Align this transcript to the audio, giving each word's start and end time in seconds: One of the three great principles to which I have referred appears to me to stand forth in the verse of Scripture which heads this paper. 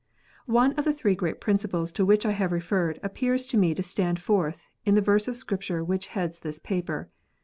One 0.47 0.73
of 0.79 0.85
the 0.85 0.93
three 0.93 1.13
great 1.13 1.39
principles 1.39 1.91
to 1.91 2.03
which 2.05 2.25
I 2.25 2.31
have 2.31 2.51
referred 2.51 2.99
appears 3.03 3.45
to 3.45 3.55
me 3.55 3.75
to 3.75 3.83
stand 3.83 4.19
forth 4.19 4.65
in 4.83 4.95
the 4.95 4.99
verse 4.99 5.27
of 5.27 5.37
Scripture 5.37 5.83
which 5.83 6.07
heads 6.07 6.39
this 6.39 6.57
paper. 6.57 7.11